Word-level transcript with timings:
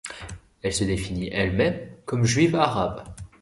Elle 0.63 0.73
se 0.73 0.83
définit 0.83 1.29
elle-même 1.31 1.77
comme 2.05 2.23
juive 2.25 2.55
arabe. 2.55 3.03